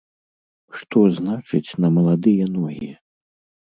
Што 0.79 1.03
значыць 1.19 1.71
на 1.85 1.95
маладыя 2.01 2.53
ногі? 2.59 2.95